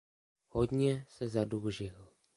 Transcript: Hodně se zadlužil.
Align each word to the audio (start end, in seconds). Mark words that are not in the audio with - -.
Hodně 0.49 1.05
se 1.09 1.27
zadlužil. 1.29 2.07